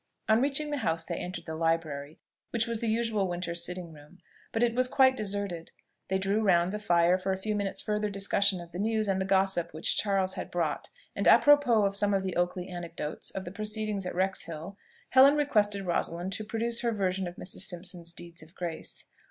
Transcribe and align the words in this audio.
On 0.27 0.41
reaching 0.41 0.71
the 0.71 0.77
house, 0.79 1.03
they 1.03 1.17
entered 1.17 1.45
the 1.45 1.53
library, 1.53 2.17
which 2.49 2.65
was 2.65 2.79
the 2.81 2.87
usual 2.87 3.27
winter 3.27 3.53
sitting 3.53 3.93
room; 3.93 4.17
but 4.51 4.63
it 4.63 4.73
was 4.73 4.87
quite 4.87 5.15
deserted. 5.15 5.69
They 6.07 6.17
drew 6.17 6.41
round 6.41 6.71
the 6.71 6.79
fire 6.79 7.19
for 7.19 7.31
a 7.31 7.37
few 7.37 7.53
minutes' 7.53 7.83
further 7.83 8.09
discussion 8.09 8.59
of 8.59 8.71
the 8.71 8.79
news 8.79 9.07
and 9.07 9.21
the 9.21 9.25
gossip 9.25 9.75
which 9.75 9.97
Charles 9.97 10.33
had 10.33 10.49
brought; 10.49 10.89
and, 11.15 11.27
apropos 11.27 11.85
of 11.85 11.95
some 11.95 12.15
of 12.15 12.23
the 12.23 12.35
Oakley 12.35 12.67
anecdotes 12.67 13.29
of 13.29 13.45
the 13.45 13.51
proceedings 13.51 14.07
at 14.07 14.15
Wrexhill, 14.15 14.75
Helen 15.09 15.35
requested 15.35 15.85
Rosalind 15.85 16.33
to 16.33 16.43
produce 16.43 16.81
her 16.81 16.91
version 16.91 17.27
of 17.27 17.35
Mrs. 17.35 17.59
Simpson's 17.67 18.11
deeds 18.11 18.41
of 18.41 18.55
grace. 18.55 19.03